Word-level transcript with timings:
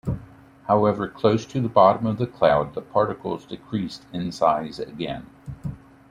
However, 0.65 1.07
close 1.07 1.45
to 1.45 1.61
the 1.61 1.69
bottom 1.69 2.07
of 2.07 2.17
the 2.17 2.25
cloud, 2.25 2.73
the 2.73 2.81
particles 2.81 3.45
decreased 3.45 4.03
in 4.11 4.31
size 4.31 4.79
again. 4.79 5.27